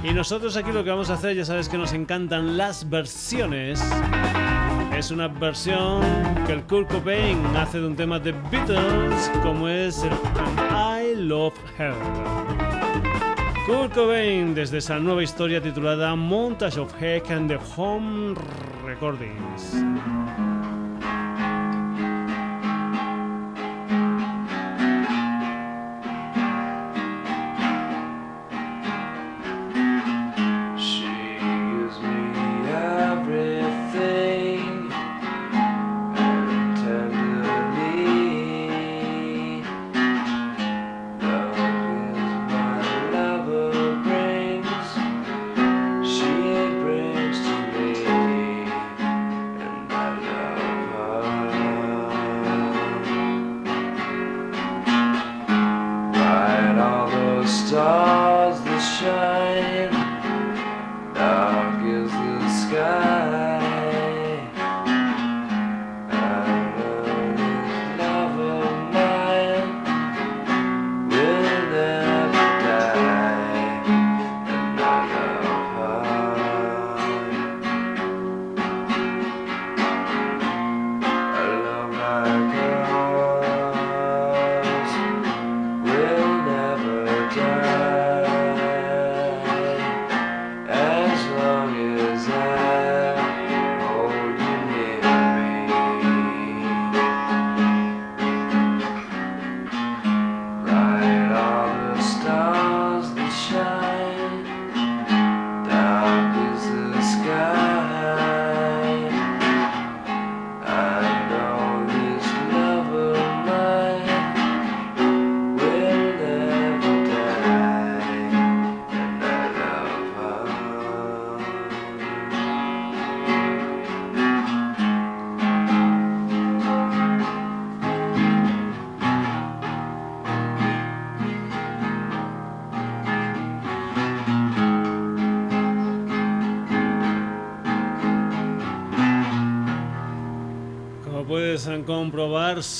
Y 0.02 0.12
nosotros 0.12 0.56
aquí 0.56 0.72
lo 0.72 0.82
que 0.82 0.90
vamos 0.90 1.08
a 1.10 1.14
hacer, 1.14 1.36
ya 1.36 1.44
sabes 1.44 1.68
que 1.68 1.78
nos 1.78 1.92
encantan 1.92 2.56
las 2.56 2.90
versiones. 2.90 3.80
Es 4.92 5.12
una 5.12 5.28
versión 5.28 6.02
que 6.48 6.54
el 6.54 6.64
Kurt 6.64 6.90
Cobain 6.90 7.38
hace 7.56 7.78
de 7.78 7.86
un 7.86 7.94
tema 7.94 8.18
de 8.18 8.32
Beatles, 8.50 9.30
como 9.40 9.68
es 9.68 10.02
el 10.02 10.12
I 10.72 11.14
Love 11.14 11.54
Her. 11.78 11.94
Kurt 13.66 13.94
Cobain 13.94 14.52
desde 14.52 14.78
esa 14.78 14.98
nueva 14.98 15.22
historia 15.22 15.62
titulada 15.62 16.16
Montage 16.16 16.80
of 16.80 16.92
Heck 17.00 17.30
and 17.30 17.48
the 17.48 17.58
Home 17.76 18.34
Recordings. 18.84 19.76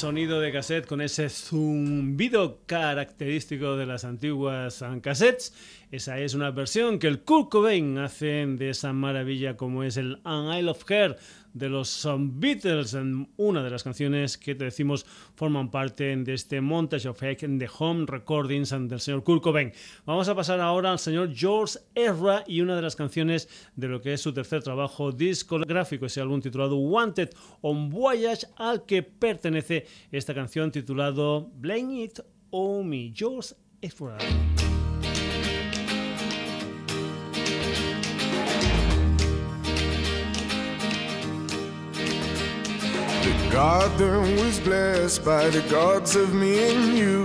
Sonido 0.06 0.38
de 0.41 0.53
cassette 0.53 0.87
con 0.87 1.00
ese 1.00 1.29
zumbido 1.29 2.61
característico 2.64 3.76
de 3.76 3.87
las 3.87 4.05
antiguas 4.05 4.85
cassettes. 5.03 5.53
Esa 5.91 6.20
es 6.20 6.35
una 6.35 6.53
versión 6.53 7.00
que 7.00 7.08
el 7.08 7.23
Kurt 7.23 7.50
Cobain 7.50 7.99
hace 7.99 8.47
de 8.47 8.70
esa 8.70 8.93
maravilla 8.93 9.56
como 9.56 9.82
es 9.82 9.97
el 9.97 10.20
An 10.23 10.56
Isle 10.56 10.70
of 10.70 10.88
Hair 10.88 11.17
de 11.56 11.70
los 11.70 12.06
Beatles, 12.19 12.94
en 12.94 13.29
una 13.37 13.62
de 13.62 13.70
las 13.70 13.82
canciones 13.82 14.37
que 14.37 14.55
te 14.55 14.64
decimos 14.64 15.06
forman 15.35 15.70
parte 15.70 16.14
de 16.14 16.35
este 16.35 16.61
Montage 16.61 17.08
of 17.08 17.23
Heck 17.23 17.41
The 17.41 17.69
Home 17.79 18.05
Recordings 18.06 18.70
del 18.70 19.00
señor 19.00 19.25
Kurt 19.25 19.43
Cobain. 19.43 19.73
Vamos 20.05 20.29
a 20.29 20.35
pasar 20.35 20.61
ahora 20.61 20.93
al 20.93 20.99
señor 20.99 21.35
George 21.35 21.79
Ezra 21.94 22.44
y 22.47 22.61
una 22.61 22.76
de 22.76 22.82
las 22.82 22.94
canciones 22.94 23.49
de 23.75 23.88
lo 23.88 24.03
que 24.03 24.12
es 24.12 24.20
su 24.20 24.35
tercer 24.35 24.62
trabajo 24.62 25.12
discográfico, 25.12 26.06
ese 26.06 26.20
álbum 26.20 26.43
titulado 26.43 26.76
Wanted 26.76 27.31
on 27.62 27.88
Voyage, 27.88 28.47
al 28.56 28.85
que 28.85 29.02
pertenece 29.02 29.87
esta 30.12 30.35
canción 30.35 30.70
titulado 30.70 31.50
Blame 31.56 32.05
It 32.05 32.20
on 32.50 32.88
Me, 32.88 33.12
George 33.14 33.55
Ezra. 33.81 34.19
Garden 43.56 44.37
was 44.37 44.61
blessed 44.61 45.25
by 45.25 45.49
the 45.49 45.62
gods 45.70 46.14
of 46.14 46.35
me 46.35 46.53
and 46.70 46.99
you. 46.99 47.25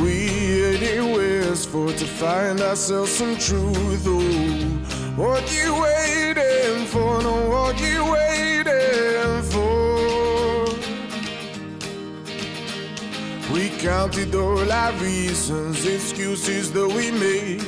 We 0.00 0.28
headed 0.28 1.02
west 1.16 1.68
for 1.68 1.88
to 1.88 2.06
find 2.06 2.60
ourselves 2.60 3.10
some 3.10 3.36
truth. 3.36 4.04
Oh, 4.06 4.22
what 5.16 5.42
you 5.52 5.68
waiting 5.82 6.86
for? 6.86 7.20
No, 7.26 7.34
what 7.54 7.74
you 7.80 8.00
waiting 8.16 9.42
for? 9.50 10.66
We 13.52 13.70
counted 13.80 14.32
all 14.36 14.70
our 14.70 14.92
reasons, 14.92 15.84
excuses 15.84 16.70
that 16.72 16.86
we 16.86 17.10
made. 17.10 17.64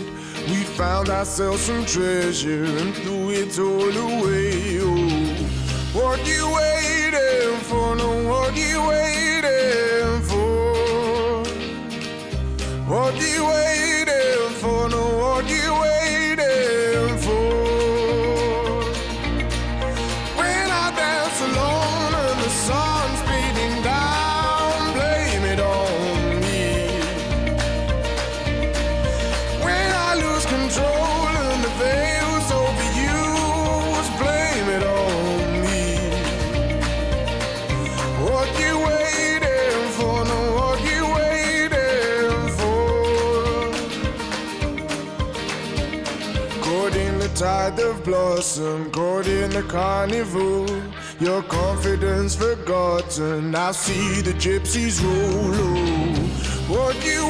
We 0.46 0.60
found 0.78 1.08
ourselves 1.08 1.62
some 1.62 1.84
treasure 1.84 2.66
and 2.66 2.94
threw 2.94 3.30
it 3.30 3.58
all 3.58 3.96
away. 4.08 4.78
Oh, 4.80 5.34
what 5.98 6.24
you 6.24 6.44
waiting 7.14 7.58
for? 7.60 7.96
No, 7.96 8.28
what 8.28 8.56
you 8.56 8.82
waiting 8.88 10.22
for? 10.22 11.44
What 12.88 13.14
you 13.14 13.46
waiting 13.46 14.50
for? 14.60 14.88
No, 14.88 15.18
what 15.18 15.48
you 15.48 15.74
waiting 15.80 16.03
blossom, 48.04 48.90
caught 48.90 49.26
in 49.26 49.50
the 49.50 49.62
carnival. 49.62 50.66
Your 51.18 51.42
confidence 51.42 52.34
forgotten. 52.34 53.54
I 53.54 53.72
see 53.72 54.20
the 54.20 54.32
gypsies 54.32 55.02
roll. 55.02 55.54
Oh, 55.56 56.14
what 56.68 56.96
you 57.04 57.23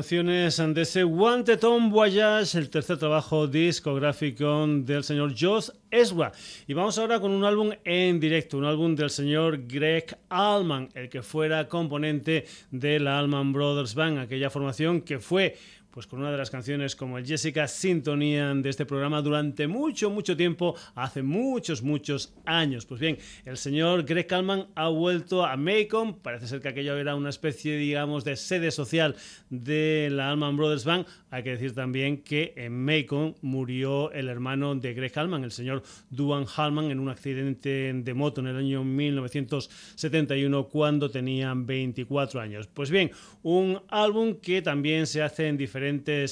canciones 0.00 0.56
de 0.56 0.80
ese 0.80 1.04
Wanted 1.04 1.58
Tom 1.58 1.90
Voyage, 1.90 2.56
el 2.56 2.70
tercer 2.70 2.96
trabajo 2.96 3.46
discográfico 3.46 4.66
del 4.66 5.04
señor 5.04 5.34
Josh 5.38 5.68
Ezra. 5.90 6.32
Y 6.66 6.72
vamos 6.72 6.96
ahora 6.96 7.20
con 7.20 7.32
un 7.32 7.44
álbum 7.44 7.70
en 7.84 8.18
directo, 8.18 8.56
un 8.56 8.64
álbum 8.64 8.96
del 8.96 9.10
señor 9.10 9.66
Greg 9.66 10.16
Allman, 10.30 10.88
el 10.94 11.10
que 11.10 11.20
fuera 11.20 11.68
componente 11.68 12.46
de 12.70 12.98
la 12.98 13.18
Allman 13.18 13.52
Brothers 13.52 13.94
Band, 13.94 14.20
aquella 14.20 14.48
formación 14.48 15.02
que 15.02 15.18
fue 15.18 15.58
pues 15.90 16.06
con 16.06 16.20
una 16.20 16.30
de 16.30 16.38
las 16.38 16.50
canciones 16.50 16.94
como 16.94 17.18
el 17.18 17.26
Jessica 17.26 17.66
sintonían 17.66 18.62
de 18.62 18.70
este 18.70 18.86
programa 18.86 19.22
durante 19.22 19.66
mucho, 19.66 20.10
mucho 20.10 20.36
tiempo, 20.36 20.76
hace 20.94 21.22
muchos, 21.22 21.82
muchos 21.82 22.32
años. 22.44 22.86
Pues 22.86 23.00
bien, 23.00 23.18
el 23.44 23.56
señor 23.56 24.04
Greg 24.04 24.26
Kalman 24.26 24.68
ha 24.74 24.88
vuelto 24.88 25.44
a 25.44 25.56
Macon, 25.56 26.20
parece 26.20 26.46
ser 26.46 26.60
que 26.60 26.68
aquello 26.68 26.96
era 26.96 27.16
una 27.16 27.30
especie, 27.30 27.76
digamos, 27.76 28.24
de 28.24 28.36
sede 28.36 28.70
social 28.70 29.16
de 29.48 30.08
la 30.12 30.30
Allman 30.30 30.56
Brothers 30.56 30.84
Band. 30.84 31.06
Hay 31.30 31.42
que 31.42 31.50
decir 31.50 31.74
también 31.74 32.22
que 32.22 32.52
en 32.56 32.84
Macon 32.84 33.34
murió 33.40 34.12
el 34.12 34.28
hermano 34.28 34.74
de 34.74 34.94
Greg 34.94 35.18
Allman, 35.18 35.44
el 35.44 35.52
señor 35.52 35.82
Duane 36.10 36.46
Allman, 36.56 36.90
en 36.90 37.00
un 37.00 37.08
accidente 37.08 37.92
de 37.92 38.14
moto 38.14 38.40
en 38.40 38.46
el 38.48 38.56
año 38.56 38.84
1971 38.84 40.68
cuando 40.68 41.10
tenían 41.10 41.66
24 41.66 42.40
años. 42.40 42.68
Pues 42.68 42.90
bien, 42.90 43.10
un 43.42 43.80
álbum 43.88 44.36
que 44.40 44.62
también 44.62 45.06
se 45.06 45.22
hace 45.22 45.48
en 45.48 45.56
diferentes 45.56 45.79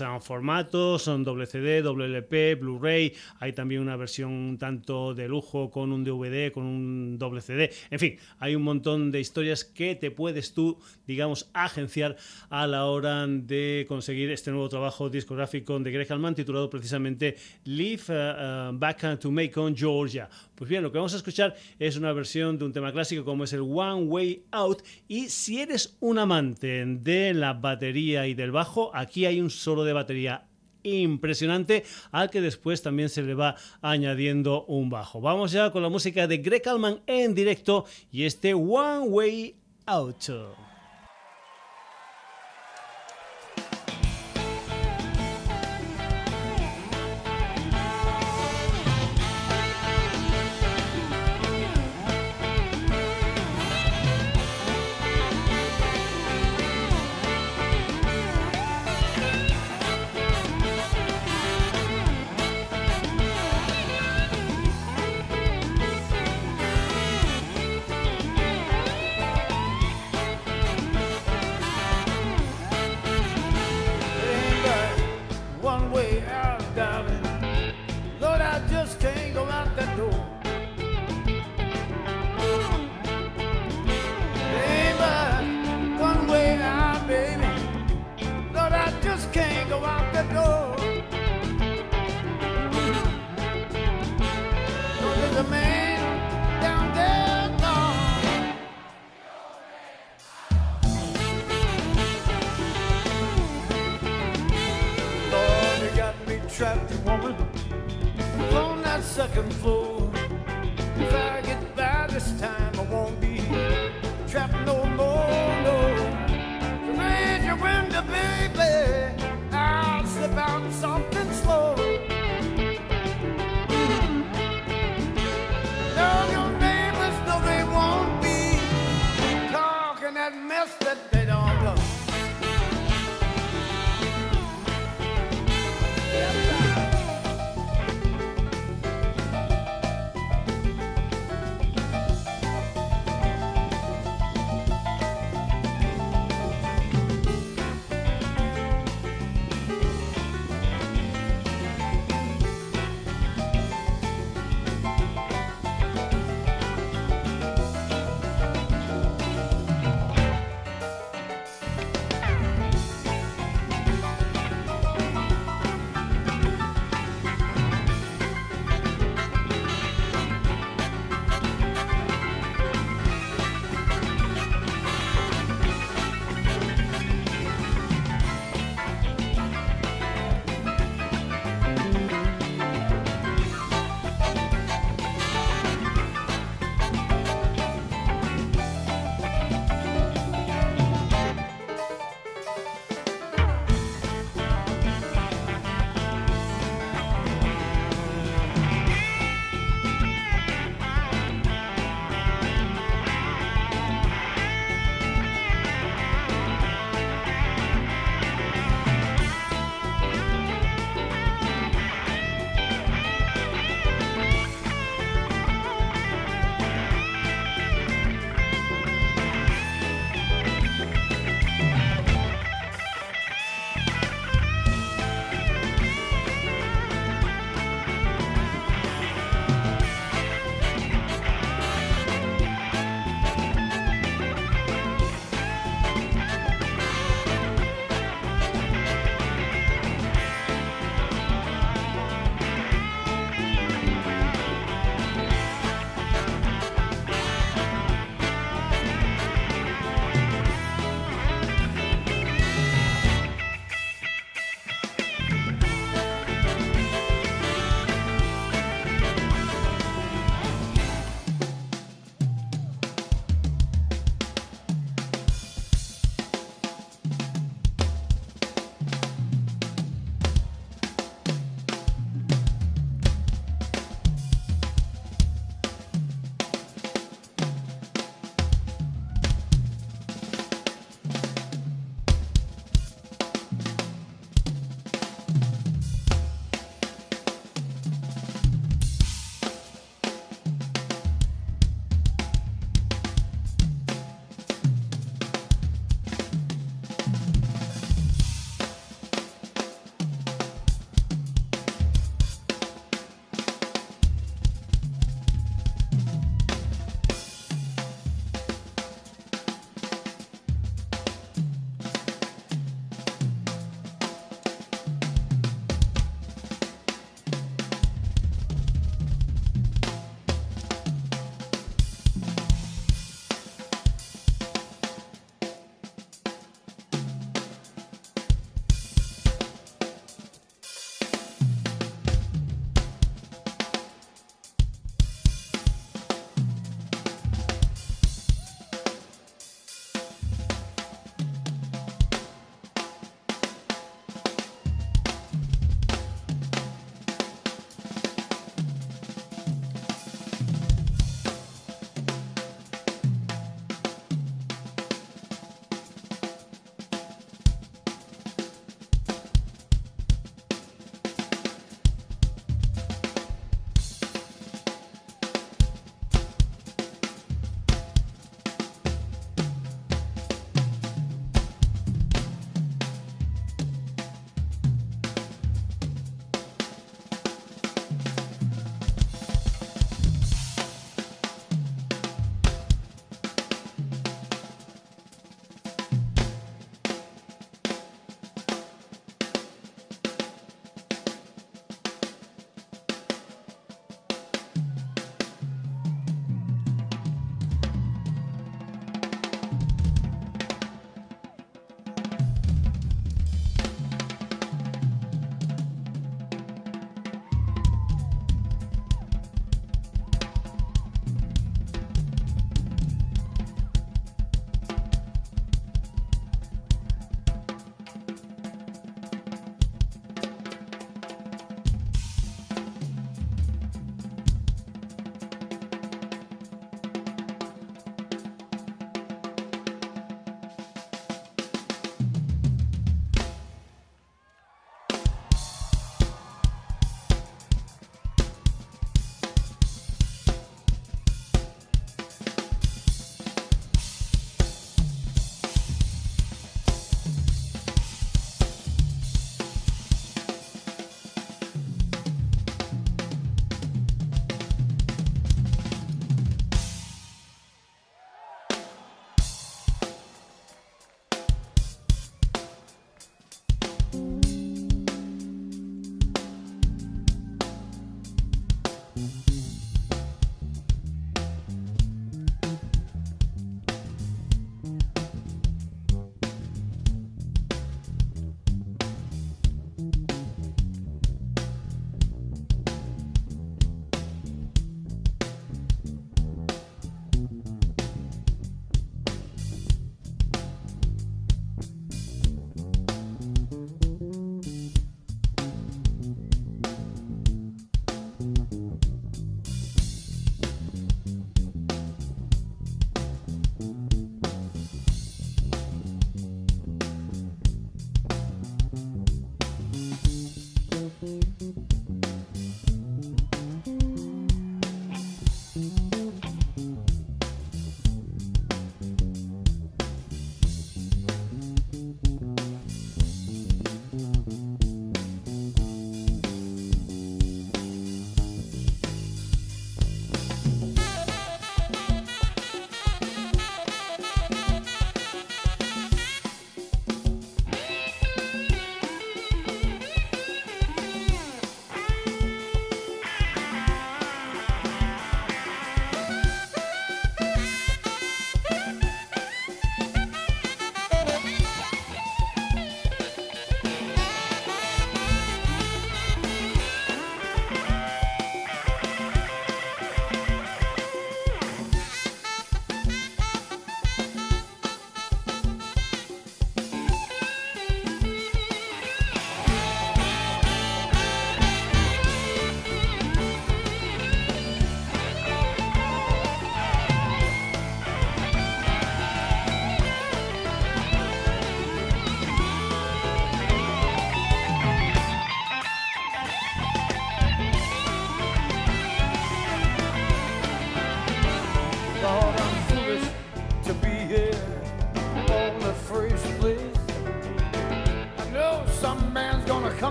ah, 0.00 0.20
formatos, 0.20 1.02
son 1.02 1.24
doble 1.24 1.46
CD, 1.46 1.82
doble 1.82 2.06
LP, 2.06 2.54
Blu-ray, 2.56 3.14
hay 3.40 3.52
también 3.52 3.80
una 3.80 3.96
versión 3.96 4.56
tanto 4.58 5.14
de 5.14 5.28
lujo 5.28 5.70
con 5.70 5.92
un 5.92 6.04
DVD, 6.04 6.52
con 6.52 6.64
un 6.64 7.18
doble 7.18 7.40
CD, 7.40 7.70
en 7.90 7.98
fin, 7.98 8.16
hay 8.38 8.54
un 8.54 8.62
montón 8.62 9.12
de 9.12 9.20
historias 9.20 9.64
que 9.64 9.94
te 9.94 10.10
puedes 10.10 10.54
tú, 10.54 10.78
digamos, 11.06 11.50
agenciar 11.52 12.16
a 12.50 12.66
la 12.66 12.86
hora 12.86 13.26
de 13.26 13.84
conseguir 13.88 14.30
este 14.30 14.50
nuevo 14.50 14.68
trabajo 14.68 15.10
discográfico 15.10 15.78
de 15.78 15.90
Greg 15.90 16.12
Allman 16.12 16.34
titulado 16.34 16.70
precisamente 16.70 17.36
Live 17.64 18.02
uh, 18.08 18.70
uh, 18.70 18.78
Back 18.78 19.18
to 19.18 19.30
Macon, 19.30 19.74
Georgia. 19.74 20.28
Pues 20.54 20.70
bien, 20.70 20.82
lo 20.82 20.92
que 20.92 20.98
vamos 20.98 21.14
a 21.14 21.16
escuchar 21.16 21.56
es 21.78 21.96
una 21.96 22.12
versión 22.12 22.58
de 22.58 22.64
un 22.64 22.72
tema 22.72 22.92
clásico 22.92 23.24
como 23.24 23.44
es 23.44 23.52
el 23.52 23.62
One 23.62 24.04
Way 24.04 24.44
Out 24.52 24.82
y 25.08 25.28
si 25.28 25.60
eres 25.60 25.96
un 26.00 26.18
amante 26.18 26.84
de 26.86 27.34
la 27.34 27.54
batería 27.54 28.26
y 28.28 28.34
del 28.34 28.52
bajo, 28.52 28.94
aquí 28.94 29.26
hay 29.26 29.40
un 29.40 29.50
solo 29.50 29.82
de 29.84 29.92
batería 29.92 30.46
impresionante 30.84 31.84
al 32.12 32.30
que 32.30 32.40
después 32.40 32.82
también 32.82 33.08
se 33.08 33.22
le 33.22 33.34
va 33.34 33.56
añadiendo 33.82 34.64
un 34.66 34.90
bajo. 34.90 35.20
Vamos 35.20 35.50
ya 35.50 35.72
con 35.72 35.82
la 35.82 35.88
música 35.88 36.26
de 36.26 36.38
Greg 36.38 36.68
Allman 36.68 37.00
en 37.06 37.34
directo 37.34 37.84
y 38.12 38.24
este 38.24 38.54
One 38.54 39.08
Way 39.08 39.56
Out. 39.86 40.73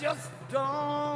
Just 0.00 0.30
don't 0.50 1.09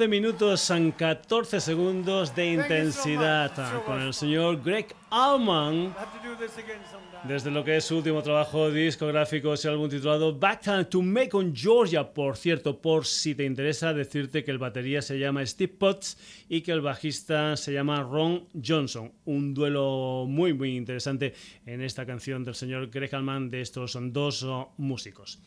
11 0.00 0.08
minutos 0.08 0.70
en 0.70 0.92
14 0.92 1.60
segundos 1.60 2.34
de 2.34 2.52
intensidad 2.54 3.52
con 3.84 4.00
el 4.00 4.14
señor 4.14 4.62
Greg 4.62 4.94
Allman. 5.10 5.94
Desde 7.24 7.50
lo 7.50 7.62
que 7.62 7.76
es 7.76 7.84
su 7.84 7.98
último 7.98 8.22
trabajo 8.22 8.70
discográfico, 8.70 9.52
ese 9.52 9.68
álbum 9.68 9.90
titulado 9.90 10.34
Back 10.34 10.88
to 10.88 11.02
Macon, 11.02 11.54
Georgia. 11.54 12.14
Por 12.14 12.38
cierto, 12.38 12.80
por 12.80 13.04
si 13.04 13.34
te 13.34 13.44
interesa 13.44 13.92
decirte 13.92 14.42
que 14.42 14.50
el 14.50 14.56
batería 14.56 15.02
se 15.02 15.18
llama 15.18 15.44
Steve 15.44 15.74
Potts 15.78 16.16
y 16.48 16.62
que 16.62 16.72
el 16.72 16.80
bajista 16.80 17.58
se 17.58 17.74
llama 17.74 18.02
Ron 18.02 18.48
Johnson. 18.66 19.12
Un 19.26 19.52
duelo 19.52 20.24
muy, 20.26 20.54
muy 20.54 20.76
interesante 20.78 21.34
en 21.66 21.82
esta 21.82 22.06
canción 22.06 22.42
del 22.42 22.54
señor 22.54 22.88
Greg 22.88 23.14
Allman 23.14 23.50
de 23.50 23.60
estos 23.60 23.98
dos 24.00 24.44
oh, 24.44 24.72
músicos. 24.78 25.40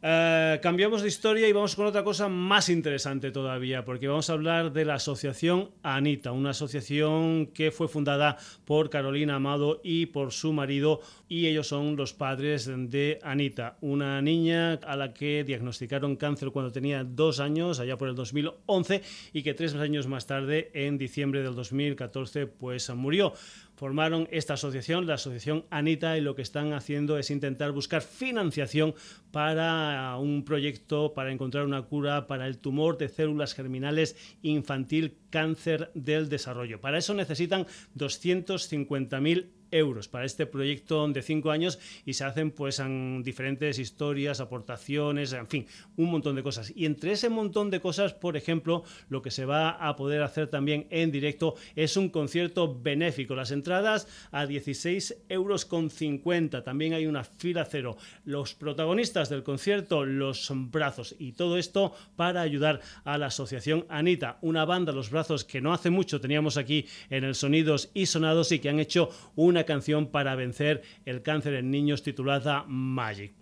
Eh, 0.00 0.60
cambiamos 0.62 1.02
de 1.02 1.08
historia 1.08 1.48
y 1.48 1.52
vamos 1.52 1.74
con 1.74 1.86
otra 1.86 2.04
cosa 2.04 2.28
más 2.28 2.68
interesante 2.68 3.32
todavía, 3.32 3.84
porque 3.84 4.06
vamos 4.06 4.30
a 4.30 4.34
hablar 4.34 4.72
de 4.72 4.84
la 4.84 4.94
asociación 4.94 5.70
Anita, 5.82 6.30
una 6.30 6.50
asociación 6.50 7.48
que 7.48 7.72
fue 7.72 7.88
fundada 7.88 8.36
por 8.64 8.90
Carolina 8.90 9.34
Amado 9.34 9.80
y 9.82 10.06
por 10.06 10.30
su 10.30 10.52
marido, 10.52 11.00
y 11.28 11.46
ellos 11.46 11.66
son 11.66 11.96
los 11.96 12.12
padres 12.12 12.70
de 12.72 13.18
Anita, 13.24 13.76
una 13.80 14.22
niña 14.22 14.74
a 14.74 14.94
la 14.94 15.12
que 15.12 15.42
diagnosticaron 15.42 16.14
cáncer 16.14 16.50
cuando 16.52 16.70
tenía 16.70 17.02
dos 17.02 17.40
años, 17.40 17.80
allá 17.80 17.98
por 17.98 18.08
el 18.08 18.14
2011, 18.14 19.02
y 19.32 19.42
que 19.42 19.54
tres 19.54 19.74
años 19.74 20.06
más 20.06 20.28
tarde, 20.28 20.70
en 20.74 20.96
diciembre 20.96 21.42
del 21.42 21.56
2014, 21.56 22.46
pues 22.46 22.88
murió 22.90 23.32
formaron 23.78 24.26
esta 24.32 24.54
asociación, 24.54 25.06
la 25.06 25.14
asociación 25.14 25.64
Anita, 25.70 26.18
y 26.18 26.20
lo 26.20 26.34
que 26.34 26.42
están 26.42 26.72
haciendo 26.72 27.16
es 27.16 27.30
intentar 27.30 27.70
buscar 27.70 28.02
financiación 28.02 28.92
para 29.30 30.16
un 30.18 30.44
proyecto 30.44 31.14
para 31.14 31.30
encontrar 31.30 31.64
una 31.64 31.82
cura 31.82 32.26
para 32.26 32.48
el 32.48 32.58
tumor 32.58 32.98
de 32.98 33.08
células 33.08 33.54
germinales 33.54 34.16
infantil 34.42 35.16
cáncer 35.30 35.92
del 35.94 36.28
desarrollo. 36.28 36.80
Para 36.80 36.98
eso 36.98 37.14
necesitan 37.14 37.66
250.000 37.96 39.46
euros 39.70 40.08
para 40.08 40.24
este 40.24 40.46
proyecto 40.46 41.06
de 41.08 41.22
cinco 41.22 41.50
años 41.50 41.78
y 42.04 42.14
se 42.14 42.24
hacen 42.24 42.50
pues 42.50 42.78
en 42.78 43.22
diferentes 43.22 43.78
historias, 43.78 44.40
aportaciones, 44.40 45.32
en 45.32 45.46
fin, 45.46 45.66
un 45.96 46.10
montón 46.10 46.36
de 46.36 46.42
cosas. 46.42 46.72
Y 46.74 46.86
entre 46.86 47.12
ese 47.12 47.28
montón 47.28 47.70
de 47.70 47.80
cosas, 47.80 48.14
por 48.14 48.36
ejemplo, 48.36 48.84
lo 49.08 49.22
que 49.22 49.30
se 49.30 49.44
va 49.44 49.70
a 49.70 49.96
poder 49.96 50.22
hacer 50.22 50.48
también 50.48 50.86
en 50.90 51.10
directo 51.10 51.54
es 51.76 51.96
un 51.96 52.08
concierto 52.08 52.78
benéfico. 52.80 53.34
Las 53.34 53.50
entradas 53.50 54.08
a 54.30 54.46
16 54.46 55.24
euros 55.28 55.64
con 55.64 55.90
50. 55.90 56.64
También 56.64 56.94
hay 56.94 57.06
una 57.06 57.24
fila 57.24 57.64
cero. 57.64 57.96
Los 58.24 58.54
protagonistas 58.54 59.28
del 59.28 59.42
concierto, 59.42 60.04
los 60.04 60.50
brazos 60.52 61.14
y 61.18 61.32
todo 61.32 61.58
esto 61.58 61.94
para 62.16 62.40
ayudar 62.40 62.80
a 63.04 63.18
la 63.18 63.26
asociación 63.26 63.86
Anita, 63.88 64.38
una 64.42 64.64
banda, 64.64 64.92
los 64.92 65.10
brazos 65.10 65.44
que 65.44 65.60
no 65.60 65.72
hace 65.72 65.90
mucho 65.90 66.20
teníamos 66.20 66.56
aquí 66.56 66.86
en 67.10 67.24
el 67.24 67.34
Sonidos 67.34 67.90
y 67.94 68.06
Sonados 68.06 68.52
y 68.52 68.58
que 68.58 68.68
han 68.68 68.80
hecho 68.80 69.10
una 69.36 69.57
canción 69.64 70.10
para 70.10 70.34
vencer 70.34 70.82
el 71.04 71.22
cáncer 71.22 71.54
en 71.54 71.70
niños 71.70 72.02
titulada 72.02 72.64
Magic. 72.66 73.32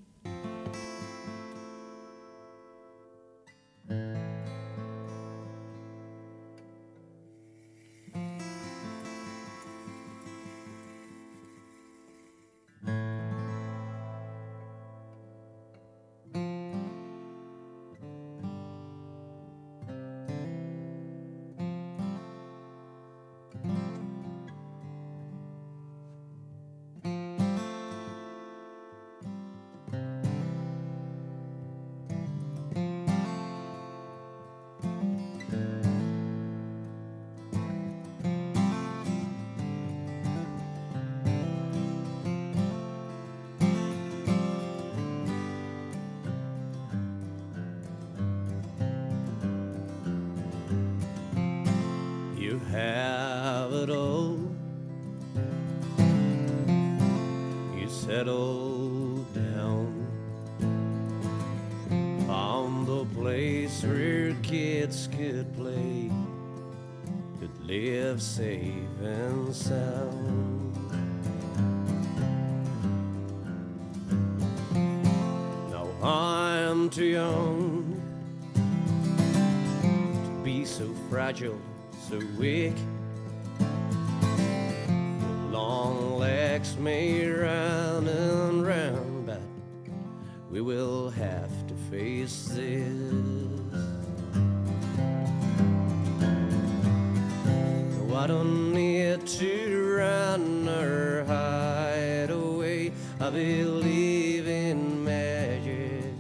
I 98.27 98.29
don't 98.29 98.73
need 98.73 99.25
to 99.25 99.97
run 99.99 100.69
or 100.69 101.25
hide 101.27 102.31
away. 102.31 102.91
I 103.21 103.31
believe 103.31 104.49
in 104.49 105.05
magic. 105.05 106.12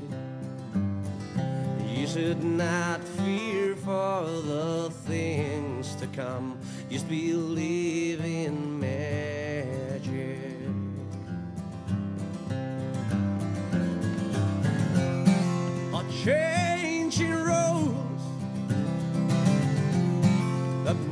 You 1.84 2.06
should 2.06 2.44
not 2.44 3.02
fear 3.02 3.74
for 3.74 4.22
the 4.22 4.88
things 5.04 5.96
to 5.96 6.06
come. 6.06 6.56
Just 6.88 7.08
believe 7.08 7.75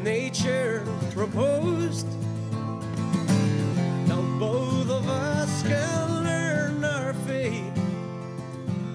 nature 0.04 0.84
proposed. 1.12 2.06
Now 4.06 4.20
both 4.38 4.90
of 4.90 5.08
us 5.08 5.62
can 5.62 6.24
learn 6.24 6.84
our 6.84 7.14
fate. 7.26 7.72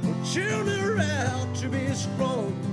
We're 0.03 0.23
children 0.23 0.99
out 0.99 1.55
to 1.55 1.67
be 1.67 1.91
strong. 1.95 2.68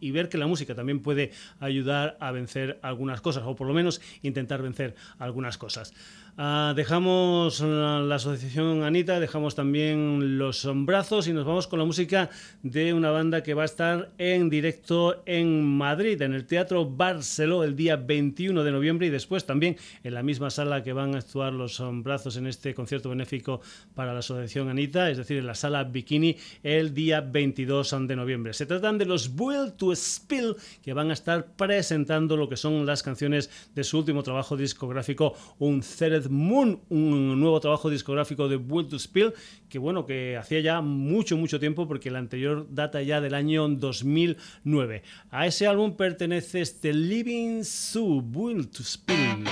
y 0.00 0.10
ver 0.10 0.28
que 0.28 0.38
la 0.38 0.46
música 0.46 0.74
también 0.74 1.00
puede 1.00 1.32
ayudar 1.60 2.16
a 2.20 2.32
vencer 2.32 2.78
algunas 2.82 3.20
cosas, 3.20 3.44
o 3.46 3.54
por 3.54 3.66
lo 3.66 3.74
menos 3.74 4.00
intentar 4.22 4.62
vencer 4.62 4.94
algunas 5.18 5.58
cosas. 5.58 5.92
Ah, 6.36 6.72
dejamos 6.74 7.60
la, 7.60 8.14
asociación 8.14 8.82
Anita, 8.82 9.20
dejamos 9.20 9.54
también 9.54 10.38
los 10.38 10.66
brazos 10.86 11.28
y 11.28 11.32
nos 11.32 11.44
vamos 11.44 11.66
con 11.66 11.78
la 11.78 11.84
música 11.84 12.30
de 12.62 12.94
una 12.94 13.10
banda 13.10 13.42
que 13.42 13.54
va 13.54 13.62
a 13.62 13.66
estar 13.66 14.10
en 14.16 14.48
directo 14.48 15.22
en 15.26 15.62
Madrid, 15.62 16.22
en 16.22 16.32
el 16.32 16.46
Teatro 16.46 16.88
Barceló, 16.88 17.64
el 17.64 17.76
día 17.76 17.96
21 17.96 18.64
de 18.64 18.72
noviembre 18.72 19.08
y 19.08 19.10
después 19.10 19.44
también 19.44 19.76
en 20.02 20.14
la 20.14 20.22
misma 20.22 20.50
sala 20.50 20.82
que 20.82 20.92
van 20.92 21.14
a 21.14 21.18
actuar 21.18 21.52
los 21.52 21.82
brazos 22.02 22.36
en 22.36 22.46
este 22.46 22.74
concierto 22.74 23.10
benéfico 23.10 23.60
para 23.94 24.12
la 24.12 24.20
asociación 24.20 24.68
Anita, 24.68 25.10
es 25.10 25.18
decir, 25.18 25.38
en 25.38 25.46
la 25.46 25.54
sala 25.54 25.84
Bikini, 25.84 26.36
el 26.62 26.94
día 26.94 27.20
22 27.20 27.96
de 28.06 28.16
noviembre. 28.16 28.52
Se 28.54 28.66
tratan 28.66 28.98
de 28.98 29.04
los 29.04 29.30
Will 29.36 29.72
to 29.76 29.94
Spill 29.94 30.56
que 30.82 30.92
van 30.92 31.10
a 31.10 31.14
estar 31.14 31.46
presentando 31.56 32.36
lo 32.36 32.48
que 32.48 32.56
son 32.56 32.86
las 32.86 33.02
canciones 33.02 33.50
de 33.74 33.84
su 33.84 33.98
último 33.98 34.22
trabajo 34.22 34.56
discográfico, 34.56 35.34
un 35.58 35.82
Moon, 36.28 36.80
un 36.88 37.40
nuevo 37.40 37.60
trabajo 37.60 37.88
discográfico 37.88 38.48
de 38.48 38.56
Will 38.56 38.88
to 38.88 38.98
Spill, 38.98 39.32
que 39.68 39.78
bueno, 39.78 40.04
que 40.06 40.36
hacía 40.36 40.60
ya 40.60 40.80
mucho, 40.80 41.36
mucho 41.36 41.58
tiempo 41.58 41.88
porque 41.88 42.08
el 42.08 42.16
anterior 42.16 42.66
data 42.70 43.02
ya 43.02 43.20
del 43.20 43.34
año 43.34 43.68
2009. 43.68 45.02
A 45.30 45.46
ese 45.46 45.66
álbum 45.66 45.96
pertenece 45.96 46.60
este 46.60 46.92
Living 46.92 47.64
Sue, 47.64 48.22
Will 48.32 48.68
to 48.68 48.82
Spill. 48.82 49.44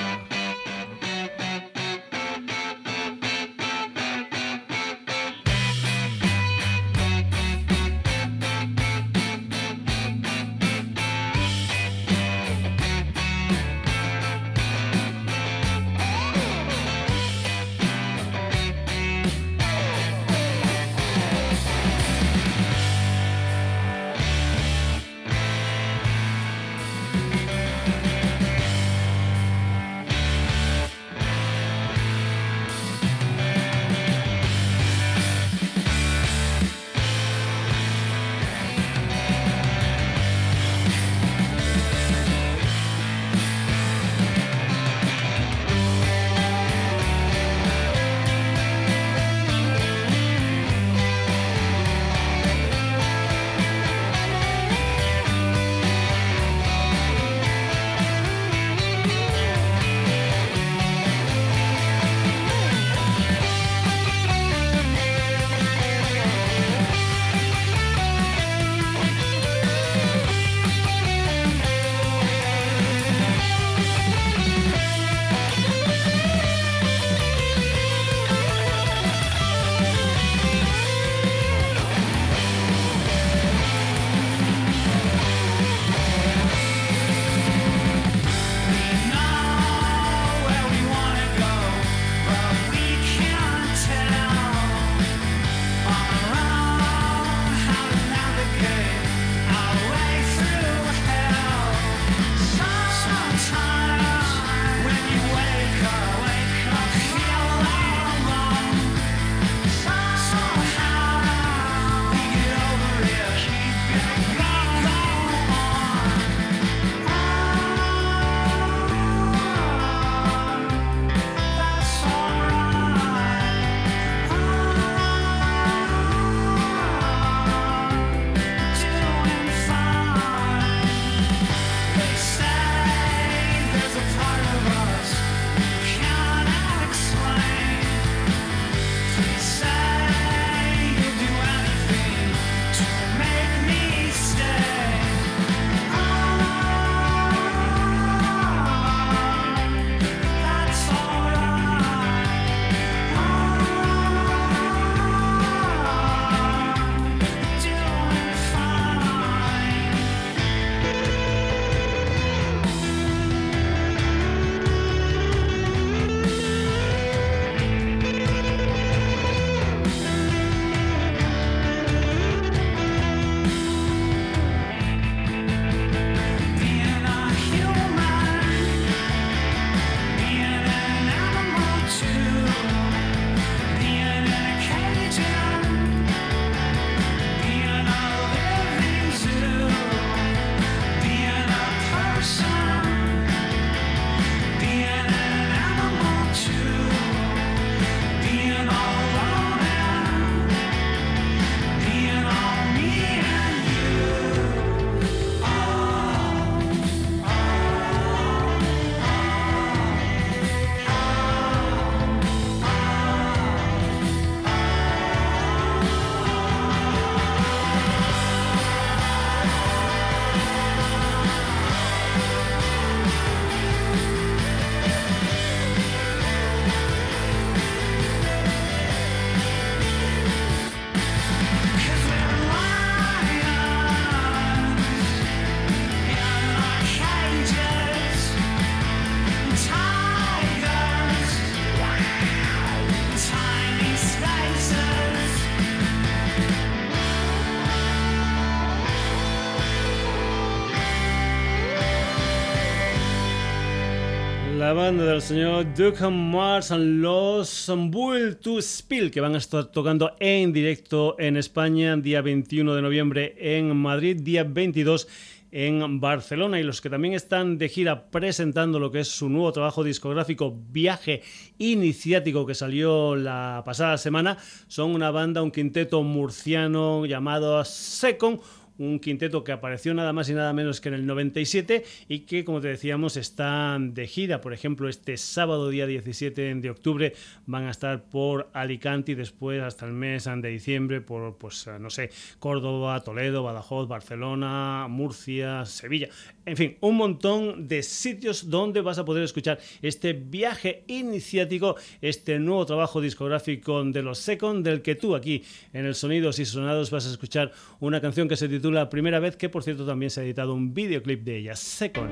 Banda 254.89 255.05
del 255.05 255.21
señor 255.21 255.67
Duke 255.75 256.09
Mars 256.09 256.71
and 256.71 257.03
los 257.03 257.71
Bull 257.91 258.39
to 258.39 258.59
Spill 258.63 259.11
que 259.11 259.21
van 259.21 259.35
a 259.35 259.39
estar 259.39 259.67
tocando 259.67 260.17
en 260.19 260.51
directo 260.51 261.15
en 261.19 261.37
España 261.37 261.95
día 261.99 262.23
21 262.23 262.75
de 262.75 262.81
noviembre 262.81 263.35
en 263.39 263.77
Madrid, 263.77 264.19
día 264.23 264.45
22 264.45 265.07
en 265.51 266.01
Barcelona 266.01 266.59
y 266.59 266.63
los 266.63 266.81
que 266.81 266.89
también 266.89 267.13
están 267.13 267.59
de 267.59 267.69
gira 267.69 268.11
presentando 268.11 268.79
lo 268.79 268.91
que 268.91 269.01
es 269.01 269.09
su 269.09 269.29
nuevo 269.29 269.53
trabajo 269.53 269.85
discográfico 269.85 270.57
Viaje 270.71 271.23
Iniciático 271.59 272.47
que 272.47 272.55
salió 272.55 273.15
la 273.15 273.63
pasada 273.67 273.99
semana 273.99 274.39
son 274.69 274.95
una 274.95 275.11
banda, 275.11 275.43
un 275.43 275.51
quinteto 275.51 276.03
murciano 276.03 277.05
llamado 277.05 277.63
Second 277.63 278.41
un 278.79 279.01
quinteto 279.01 279.45
que 279.45 279.53
apareció 279.53 279.93
nada 279.93 280.13
más 280.13 280.29
y 280.31 280.35
nada 280.35 280.53
menos 280.53 280.81
que 280.81 280.89
en 280.89 280.95
el 280.95 281.07
97 281.07 281.85
y 282.09 282.21
que, 282.21 282.45
como 282.45 282.61
te 282.61 282.69
decíamos, 282.69 283.17
están 283.17 283.95
de 283.95 284.07
gira. 284.07 284.41
Por 284.41 284.53
ejemplo, 284.53 284.89
este 284.89 285.17
sábado, 285.17 285.69
día 285.69 285.87
17 285.87 286.55
de 286.55 286.71
octubre, 286.71 287.15
van 287.47 287.65
a 287.65 287.71
estar 287.71 288.05
por 288.05 288.49
Alicante 288.53 289.13
y 289.13 289.15
después 289.15 289.61
hasta 289.63 289.87
el 289.87 289.93
mes 289.93 290.25
de 290.25 290.49
diciembre 290.49 291.01
por, 291.01 291.37
pues, 291.37 291.69
no 291.81 291.91
sé, 291.91 292.11
Córdoba, 292.39 293.03
Toledo, 293.03 293.43
Badajoz, 293.43 293.89
Barcelona, 293.89 294.87
Murcia, 294.89 295.65
Sevilla. 295.65 296.09
En 296.47 296.57
fin, 296.57 296.77
un 296.81 296.97
montón 296.97 297.69
de 297.69 297.83
sitios 297.83 298.49
donde 298.49 298.81
vas 298.81 298.99
a 298.99 299.05
poder 299.05 299.25
escuchar 299.25 299.59
este 299.83 300.13
viaje 300.13 300.85
iniciático, 300.87 301.77
este 302.01 302.39
nuevo 302.39 302.65
trabajo 302.65 303.01
discográfico 303.01 303.83
de 303.85 304.03
los 304.03 304.19
Second, 304.19 304.65
del 304.65 304.83
que 304.83 304.95
tú 304.95 305.15
aquí 305.15 305.43
en 305.73 305.85
el 305.85 305.95
Sonidos 305.95 306.39
y 306.39 306.45
Sonados 306.45 306.91
vas 306.91 307.07
a 307.07 307.11
escuchar 307.11 307.53
una 307.81 308.01
canción 308.01 308.29
que 308.29 308.37
se 308.37 308.49
titula 308.49 308.68
la 308.71 308.89
primera 308.89 309.19
vez, 309.21 309.37
que 309.37 309.49
por 309.49 309.63
cierto 309.63 309.87
también 309.87 310.11
se 310.11 310.21
ha 310.21 310.25
editado 310.25 310.55
un 310.55 310.75
videoclip 310.75 311.25
de 311.25 311.37
ella, 311.39 311.57
Second. 311.57 312.11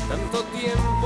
que 0.08 0.16
no 0.16 0.30
te 0.30 0.50
quería. 0.52 0.99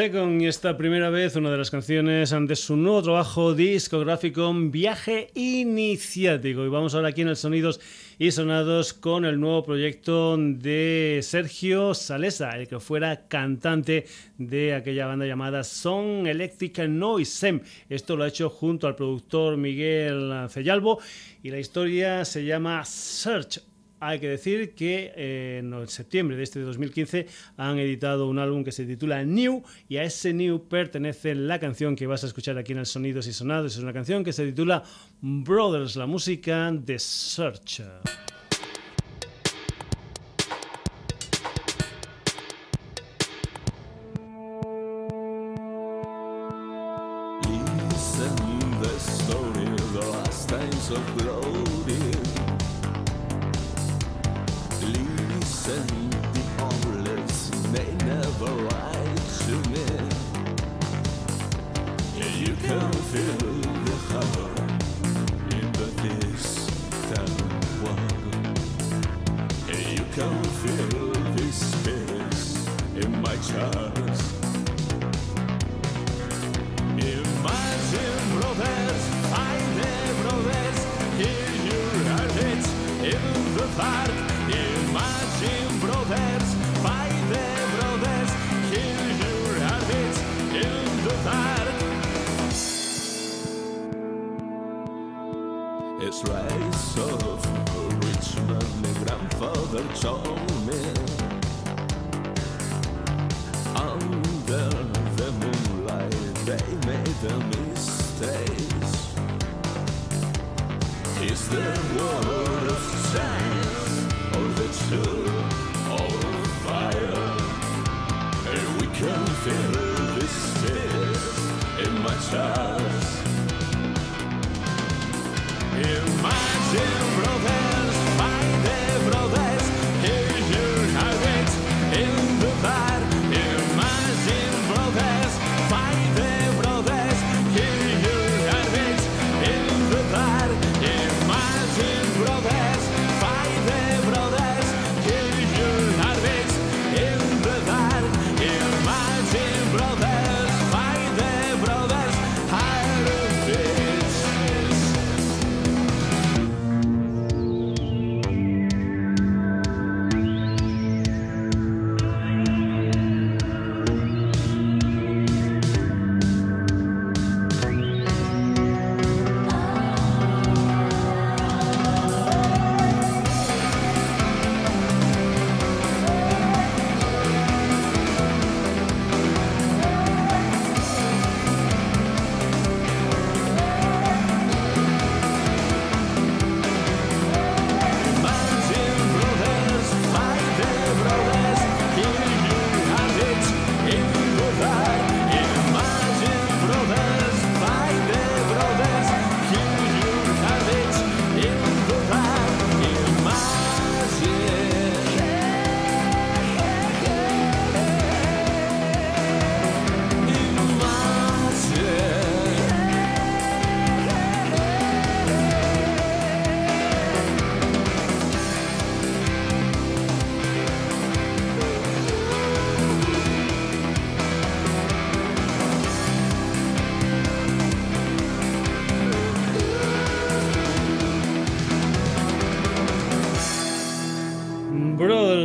Second 0.00 0.40
y 0.40 0.46
esta 0.46 0.78
primera 0.78 1.10
vez 1.10 1.36
una 1.36 1.50
de 1.50 1.58
las 1.58 1.70
canciones 1.70 2.32
ante 2.32 2.56
su 2.56 2.74
nuevo 2.74 3.02
trabajo 3.02 3.52
discográfico 3.52 4.50
Viaje 4.54 5.30
Iniciático. 5.34 6.64
Y 6.64 6.70
vamos 6.70 6.94
ahora 6.94 7.08
aquí 7.08 7.20
en 7.20 7.28
el 7.28 7.36
Sonidos 7.36 7.82
y 8.18 8.30
Sonados 8.30 8.94
con 8.94 9.26
el 9.26 9.38
nuevo 9.38 9.62
proyecto 9.62 10.38
de 10.38 11.20
Sergio 11.22 11.92
Salesa, 11.92 12.56
el 12.56 12.66
que 12.66 12.80
fuera 12.80 13.28
cantante 13.28 14.06
de 14.38 14.72
aquella 14.72 15.04
banda 15.04 15.26
llamada 15.26 15.64
Son 15.64 16.26
Electric 16.26 16.78
Noise. 16.88 17.60
Esto 17.90 18.16
lo 18.16 18.24
ha 18.24 18.28
hecho 18.28 18.48
junto 18.48 18.86
al 18.86 18.96
productor 18.96 19.58
Miguel 19.58 20.46
Cellalbo 20.48 20.98
y 21.42 21.50
la 21.50 21.58
historia 21.58 22.24
se 22.24 22.46
llama 22.46 22.86
Search 22.86 23.69
hay 24.00 24.18
que 24.18 24.28
decir 24.28 24.74
que 24.74 25.12
eh, 25.14 25.58
en 25.58 25.88
septiembre 25.88 26.36
de 26.36 26.42
este 26.42 26.60
2015 26.60 27.26
han 27.58 27.78
editado 27.78 28.28
un 28.28 28.38
álbum 28.38 28.64
que 28.64 28.72
se 28.72 28.86
titula 28.86 29.22
New 29.24 29.62
y 29.88 29.98
a 29.98 30.04
ese 30.04 30.32
New 30.32 30.68
pertenece 30.68 31.34
la 31.34 31.60
canción 31.60 31.94
que 31.94 32.06
vas 32.06 32.24
a 32.24 32.26
escuchar 32.26 32.56
aquí 32.56 32.72
en 32.72 32.78
el 32.78 32.86
Sonidos 32.86 33.26
y 33.26 33.34
Sonados. 33.34 33.76
Es 33.76 33.82
una 33.82 33.92
canción 33.92 34.24
que 34.24 34.32
se 34.32 34.46
titula 34.46 34.82
Brothers, 35.20 35.96
la 35.96 36.06
música 36.06 36.72
de 36.72 36.98
Search. 36.98 37.82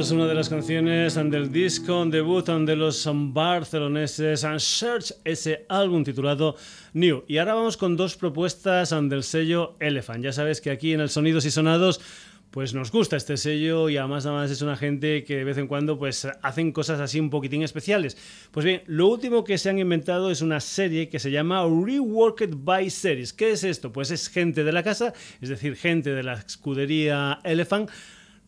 es 0.05 0.11
una 0.11 0.27
de 0.27 0.35
las 0.35 0.49
canciones 0.49 1.15
del 1.15 1.51
disco 1.51 2.05
debut 2.05 2.45
de 2.47 2.75
los 2.75 3.09
barceloneses 3.11 4.43
and 4.43 4.59
Search, 4.59 5.11
ese 5.23 5.65
álbum 5.67 6.03
titulado 6.03 6.55
New. 6.93 7.23
Y 7.27 7.39
ahora 7.39 7.55
vamos 7.55 7.75
con 7.75 7.97
dos 7.97 8.15
propuestas 8.15 8.91
del 8.91 9.23
sello 9.23 9.75
Elephant. 9.79 10.23
Ya 10.23 10.31
sabes 10.31 10.61
que 10.61 10.69
aquí 10.69 10.93
en 10.93 10.99
el 10.99 11.09
Sonidos 11.09 11.45
y 11.45 11.49
Sonados 11.49 11.99
pues 12.51 12.75
nos 12.75 12.91
gusta 12.91 13.17
este 13.17 13.35
sello 13.35 13.89
y 13.89 13.97
además 13.97 14.27
además 14.27 14.51
es 14.51 14.61
una 14.61 14.77
gente 14.77 15.23
que 15.23 15.37
de 15.37 15.43
vez 15.43 15.57
en 15.57 15.67
cuando 15.67 15.97
pues 15.97 16.27
hacen 16.41 16.71
cosas 16.71 16.99
así 16.99 17.19
un 17.19 17.31
poquitín 17.31 17.63
especiales. 17.63 18.15
Pues 18.51 18.63
bien, 18.63 18.83
lo 18.85 19.07
último 19.07 19.43
que 19.43 19.57
se 19.57 19.71
han 19.71 19.79
inventado 19.79 20.29
es 20.29 20.41
una 20.41 20.59
serie 20.59 21.09
que 21.09 21.17
se 21.17 21.31
llama 21.31 21.63
Reworked 21.63 22.51
by 22.57 22.91
Series. 22.91 23.33
¿Qué 23.33 23.51
es 23.51 23.63
esto? 23.63 23.91
Pues 23.91 24.11
es 24.11 24.29
gente 24.29 24.63
de 24.63 24.71
la 24.71 24.83
casa, 24.83 25.13
es 25.41 25.49
decir, 25.49 25.75
gente 25.75 26.11
de 26.11 26.21
la 26.21 26.33
escudería 26.33 27.39
Elephant 27.43 27.89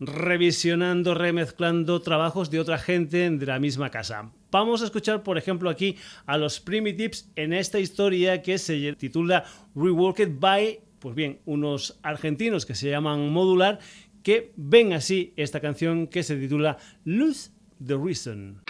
revisionando, 0.00 1.14
remezclando 1.14 2.00
trabajos 2.00 2.50
de 2.50 2.60
otra 2.60 2.78
gente 2.78 3.28
de 3.30 3.46
la 3.46 3.58
misma 3.58 3.90
casa. 3.90 4.30
Vamos 4.50 4.82
a 4.82 4.86
escuchar, 4.86 5.22
por 5.22 5.38
ejemplo, 5.38 5.68
aquí 5.68 5.96
a 6.26 6.38
los 6.38 6.60
Primitives 6.60 7.30
en 7.36 7.52
esta 7.52 7.78
historia 7.78 8.42
que 8.42 8.58
se 8.58 8.94
titula 8.94 9.44
Reworked 9.74 10.38
by, 10.38 10.80
pues 10.98 11.14
bien, 11.14 11.40
unos 11.44 11.98
argentinos 12.02 12.64
que 12.64 12.74
se 12.74 12.90
llaman 12.90 13.30
Modular, 13.30 13.78
que 14.22 14.52
ven 14.56 14.92
así 14.92 15.32
esta 15.36 15.60
canción 15.60 16.06
que 16.06 16.22
se 16.22 16.36
titula 16.36 16.78
Lose 17.04 17.50
the 17.84 17.96
Reason. 17.96 18.62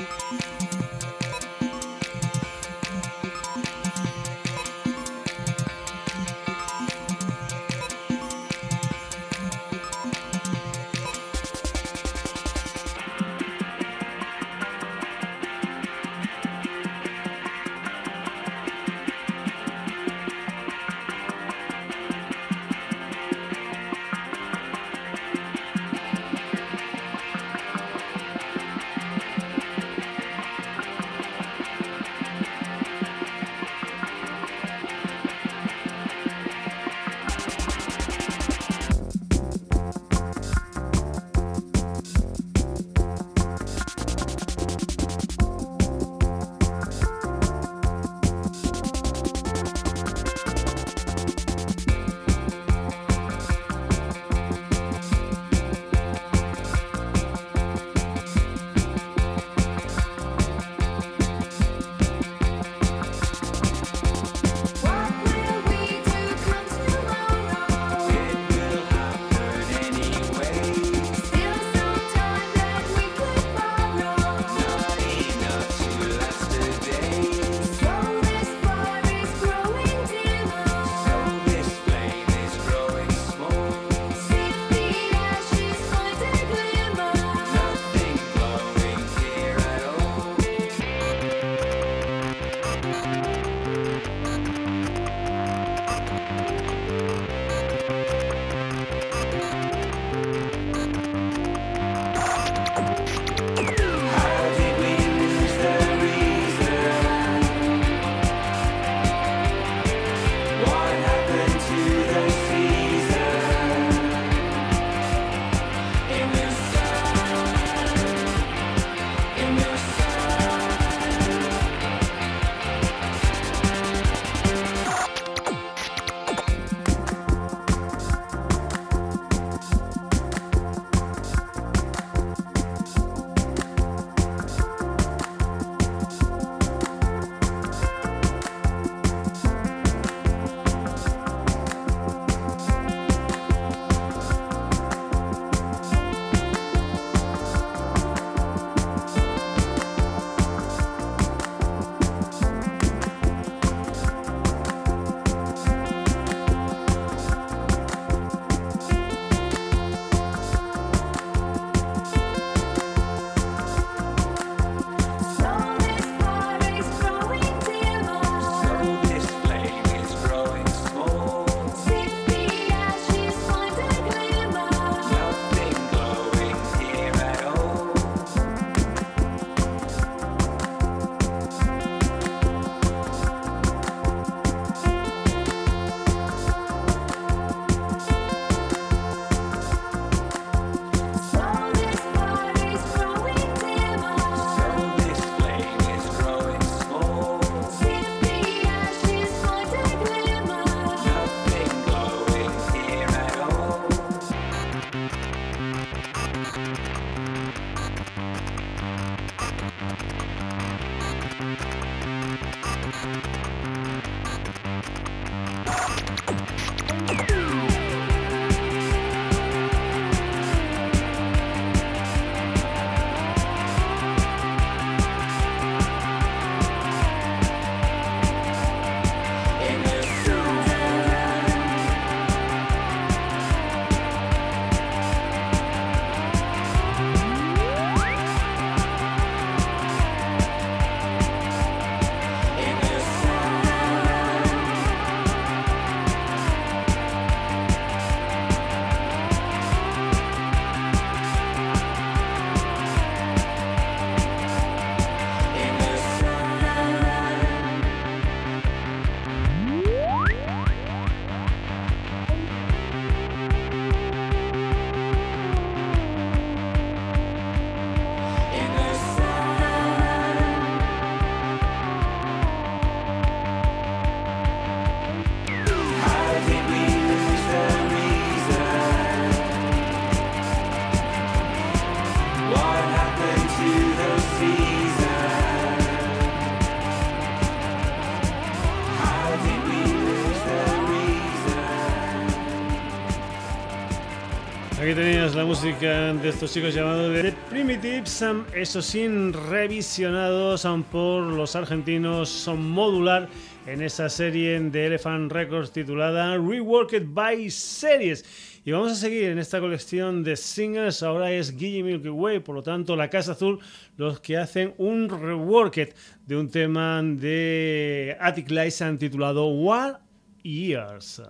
Tenías 294.99 295.37
la 295.37 295.45
música 295.45 296.13
de 296.13 296.29
estos 296.29 296.53
chicos 296.53 296.75
llamados 296.75 297.15
The 297.15 297.33
Primitives, 297.49 298.25
eso 298.53 298.83
sin 298.83 299.33
revisionados 299.33 300.67
por 300.91 301.23
los 301.23 301.55
argentinos, 301.55 302.29
son 302.29 302.69
modular 302.69 303.29
en 303.67 303.81
esa 303.81 304.09
serie 304.09 304.59
de 304.59 304.87
Elephant 304.87 305.31
Records 305.31 305.71
titulada 305.71 306.37
Reworked 306.37 307.05
by 307.11 307.49
Series. 307.49 308.25
Y 308.65 308.73
vamos 308.73 308.91
a 308.91 308.95
seguir 308.97 309.27
en 309.27 309.39
esta 309.39 309.61
colección 309.61 310.25
de 310.25 310.37
singles. 310.37 311.05
Ahora 311.05 311.31
es 311.31 311.57
Guille 311.57 311.85
Milky 311.85 312.09
Way, 312.09 312.41
por 312.41 312.57
lo 312.57 312.65
tanto, 312.65 312.97
la 312.97 313.09
Casa 313.09 313.33
Azul, 313.33 313.61
los 313.97 314.19
que 314.19 314.37
hacen 314.37 314.75
un 314.79 315.09
reworked 315.09 315.91
de 316.27 316.37
un 316.37 316.51
tema 316.51 317.01
de 317.05 318.17
Attic 318.19 318.51
Lights 318.51 318.83
titulado 318.99 319.47
One 319.47 319.95
Years. 320.43 321.23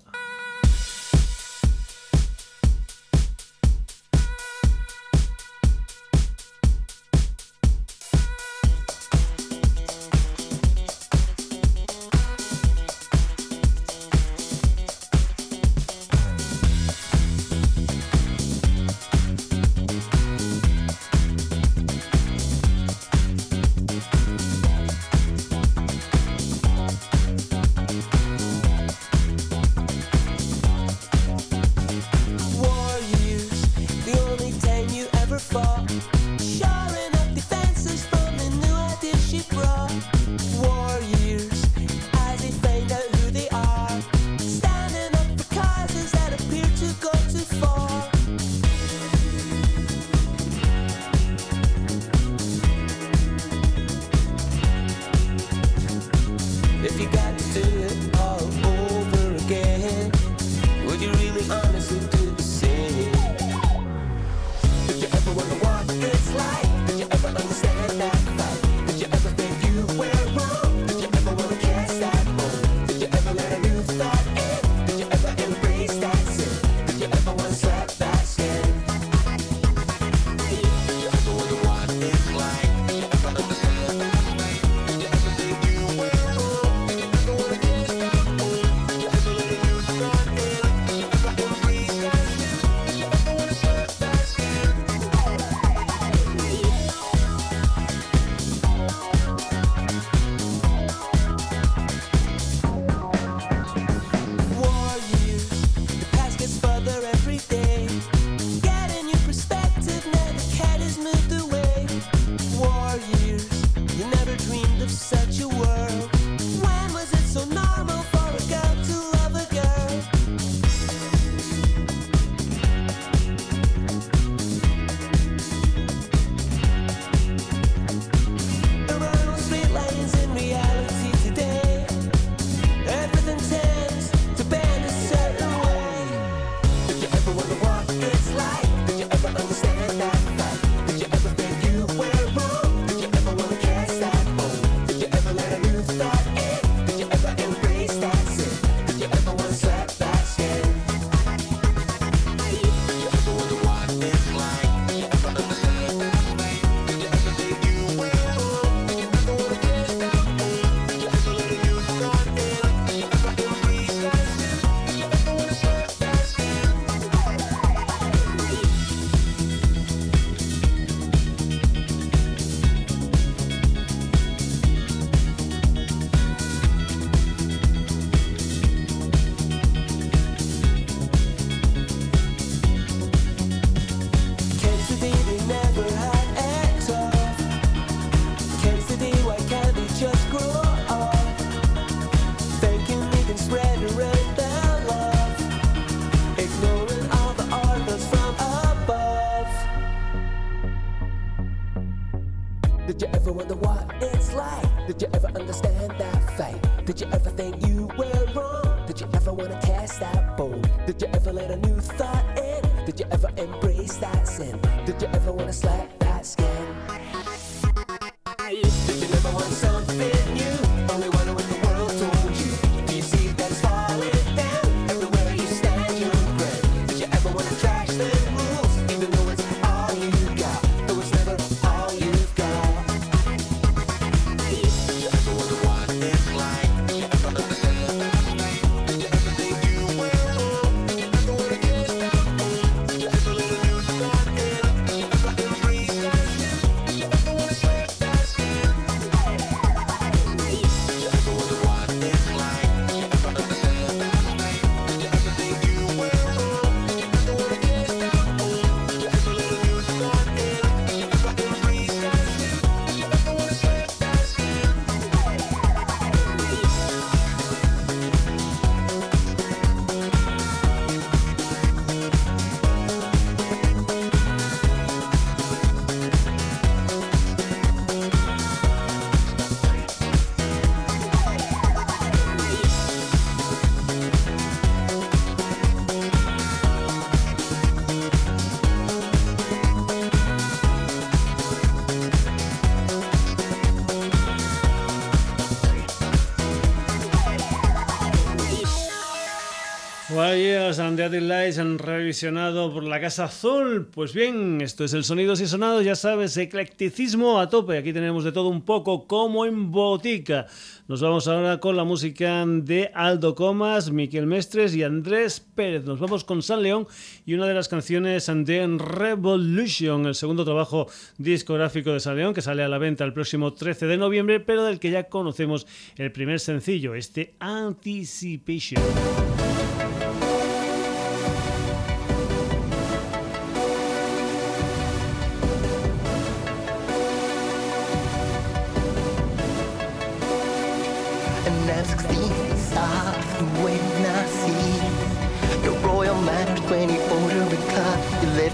The 301.07 301.21
Lights 301.21 301.59
han 301.59 301.79
revisionado 301.79 302.73
por 302.73 302.83
la 302.83 303.01
Casa 303.01 303.27
Azul. 303.27 303.87
Pues 303.87 304.13
bien, 304.13 304.61
esto 304.61 304.83
es 304.83 304.93
el 304.95 305.05
Sonidos 305.05 305.41
y 305.41 305.47
Sonados, 305.47 305.85
ya 305.85 305.95
sabes, 305.95 306.37
eclecticismo 306.37 307.39
a 307.39 307.49
tope. 307.49 307.79
Aquí 307.79 307.93
tenemos 307.93 308.25
de 308.25 308.33
todo 308.33 308.49
un 308.49 308.63
poco, 308.63 309.07
como 309.07 309.47
en 309.47 309.71
botica. 309.71 310.47
Nos 310.89 311.01
vamos 311.01 311.29
ahora 311.29 311.61
con 311.61 311.77
la 311.77 311.85
música 311.85 312.45
de 312.45 312.91
Aldo 312.93 313.37
Comas, 313.37 313.93
Miquel 313.93 314.27
Mestres 314.27 314.75
y 314.75 314.83
Andrés 314.83 315.39
Pérez. 315.39 315.85
Nos 315.85 316.01
vamos 316.01 316.25
con 316.25 316.43
San 316.43 316.65
León 316.65 316.89
y 317.25 317.35
una 317.35 317.47
de 317.47 317.55
las 317.55 317.69
canciones 317.69 318.27
de 318.27 318.79
Revolution, 318.79 320.07
el 320.07 320.17
segundo 320.17 320.45
trabajo 320.45 320.89
discográfico 321.17 321.93
de 321.93 322.01
San 322.01 322.17
León, 322.17 322.35
que 322.35 322.43
sale 322.43 322.65
a 322.65 322.69
la 322.69 322.79
venta 322.79 323.05
el 323.05 323.13
próximo 323.13 323.55
13 323.55 323.87
de 323.87 323.99
noviembre, 323.99 324.41
pero 324.41 324.65
del 324.65 324.81
que 324.81 324.91
ya 324.91 325.05
conocemos 325.05 325.69
el 325.97 326.11
primer 326.11 326.41
sencillo, 326.41 326.97
este 326.97 327.37
Anticipation. 327.39 328.83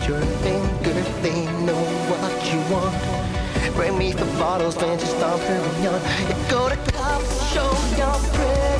Your 0.06 0.20
finger, 0.20 0.92
they 1.22 1.46
know 1.64 1.82
what 2.10 2.52
you 2.52 2.60
want. 2.70 3.74
Bring 3.74 3.96
me 3.96 4.12
the 4.12 4.26
bottles 4.38 4.76
when 4.76 4.98
you 4.98 5.06
stop 5.06 5.40
hurrying 5.40 5.86
on. 5.86 6.00
You 6.28 6.50
go 6.50 6.68
to 6.68 6.76
cops, 6.92 7.52
show 7.52 7.70
your 7.96 8.18
pretty 8.34 8.73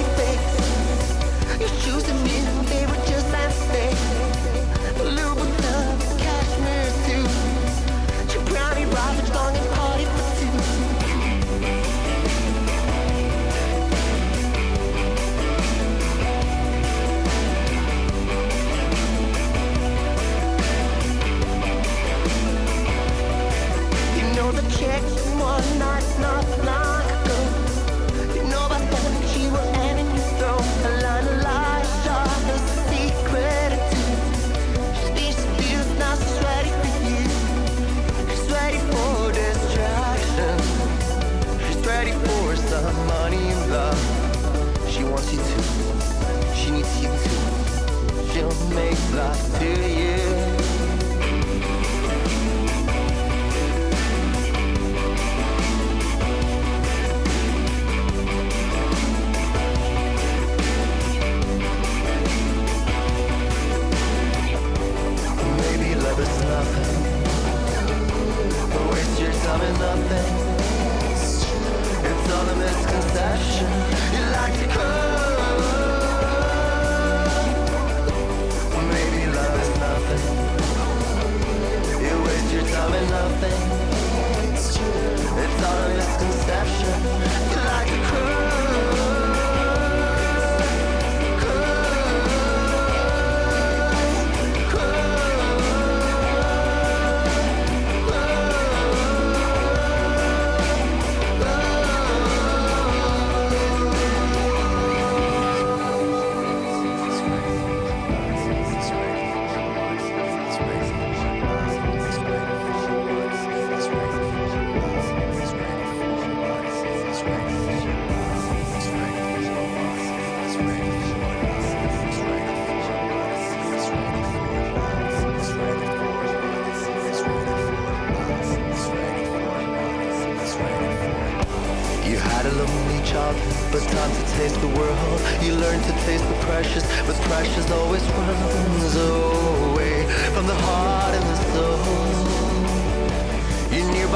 She 44.94 45.02
wants 45.02 45.32
you 45.32 45.38
to. 45.38 46.54
She 46.54 46.70
needs 46.70 47.02
you 47.02 47.08
to. 47.08 48.32
She'll 48.32 48.68
make 48.70 49.12
love 49.12 49.58
to 49.58 49.98
you. 49.98 50.03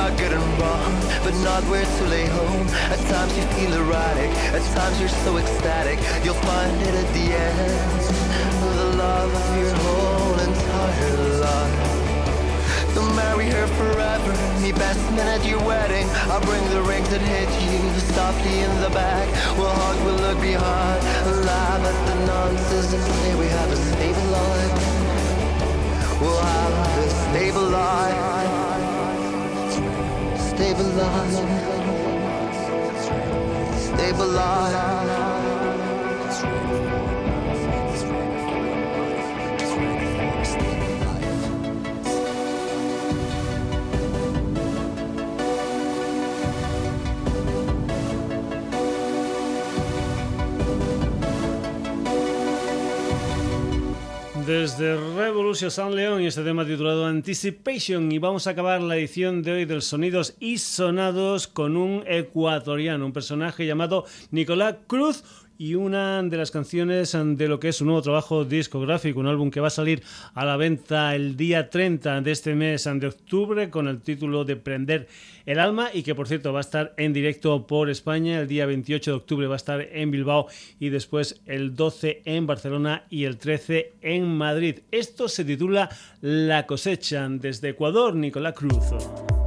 You 0.09 0.17
good 0.17 0.33
and 0.33 0.61
wrong, 0.61 0.93
but 1.23 1.35
not 1.45 1.63
where 1.65 1.85
to 1.85 2.05
lay 2.09 2.25
home. 2.25 2.67
At 2.89 3.01
times 3.13 3.37
you 3.37 3.45
feel 3.57 3.75
erratic, 3.75 4.31
at 4.57 4.65
times 4.75 4.99
you're 5.01 5.17
so 5.25 5.37
ecstatic. 5.37 5.99
You'll 6.25 6.41
find 6.49 6.81
it 6.81 6.95
at 6.95 7.09
the 7.13 7.27
end, 7.37 8.01
the 8.79 8.97
love 8.97 9.29
of 9.29 9.49
your 9.61 9.75
whole 9.85 10.39
entire 10.49 11.13
life. 11.45 12.95
You'll 12.95 13.13
marry 13.13 13.51
her 13.51 13.67
forever, 13.77 14.33
me 14.63 14.73
best 14.73 15.03
man 15.13 15.29
at 15.29 15.45
your 15.45 15.63
wedding. 15.67 16.09
I'll 16.33 16.41
bring 16.41 16.65
the 16.71 16.83
rings 16.83 17.11
that 17.11 17.21
hit 17.21 17.51
you 17.69 18.01
softly 18.17 18.61
in 18.61 18.81
the 18.81 18.91
back. 18.91 19.29
We'll 19.59 19.69
hug, 19.69 19.97
we'll 20.07 20.23
look 20.25 20.41
behind, 20.41 21.05
laugh 21.45 21.85
at 21.85 21.99
the 22.09 22.17
nonsense 22.25 22.95
and 22.95 23.03
say 23.03 23.35
we 23.35 23.47
have 23.47 23.71
a 23.71 23.77
stable 23.77 24.29
life. 24.33 24.75
We'll 26.21 26.41
have 26.41 26.97
a 26.97 27.11
stable 27.29 27.69
life 27.69 28.78
stabilize, 30.59 31.39
stabilize. 33.79 35.28
Desde 54.49 54.97
Revolution 55.15 55.71
San 55.71 55.95
León 55.95 56.23
y 56.23 56.27
este 56.27 56.43
tema 56.43 56.65
titulado 56.65 57.05
Anticipation 57.05 58.11
y 58.11 58.19
vamos 58.19 58.47
a 58.47 58.53
acabar 58.53 58.81
la 58.81 58.97
edición 58.97 59.43
de 59.43 59.53
hoy 59.53 59.65
del 59.67 59.83
Sonidos 59.83 60.37
y 60.41 60.57
Sonados 60.57 61.47
con 61.47 61.77
un 61.77 62.03
ecuatoriano, 62.07 63.05
un 63.05 63.13
personaje 63.13 63.67
llamado 63.67 64.07
Nicolás 64.31 64.77
Cruz 64.87 65.23
y 65.59 65.75
una 65.75 66.23
de 66.23 66.37
las 66.37 66.53
canciones 66.53 67.17
de 67.21 67.49
lo 67.49 67.59
que 67.59 67.71
es 67.71 67.77
su 67.77 67.85
nuevo 67.85 68.01
trabajo 68.01 68.45
discográfico, 68.45 69.19
un 69.19 69.27
álbum 69.27 69.51
que 69.51 69.61
va 69.61 69.67
a 69.67 69.71
salir 69.71 70.03
a 70.35 70.45
la 70.45 70.57
venta 70.57 71.17
el 71.17 71.37
día 71.37 71.69
30 71.69 72.21
de 72.21 72.31
este 72.31 72.55
mes 72.55 72.85
de 72.85 73.07
octubre 73.09 73.69
con 73.69 73.89
el 73.89 74.01
título 74.01 74.45
de 74.45 74.55
Prender 74.55 75.09
el 75.47 75.59
Alma 75.59 75.91
y 75.93 76.05
que 76.05 76.15
por 76.15 76.29
cierto 76.29 76.53
va 76.53 76.61
a 76.61 76.63
estar 76.63 76.95
en 76.97 77.13
directo 77.13 77.67
por 77.67 77.91
España, 77.91 78.39
el 78.39 78.47
día 78.47 78.67
28 78.67 79.11
de 79.11 79.17
octubre 79.17 79.47
va 79.49 79.55
a 79.55 79.57
estar 79.57 79.81
en 79.81 80.13
Bilbao 80.13 80.47
y 80.79 80.91
después 80.91 81.41
el 81.47 81.75
12 81.75 82.23
en 82.25 82.47
Barcelona 82.47 83.05
y 83.11 83.25
el 83.25 83.37
13 83.37 83.95
en 84.01 84.29
Madrid. 84.29 84.81
Esto 84.93 85.29
se 85.29 85.45
titula 85.45 85.89
La 86.21 86.67
cosecha 86.67 87.29
desde 87.29 87.71
Ecuador, 87.71 88.15
Nicolás 88.15 88.55
Cruz. 88.55 89.38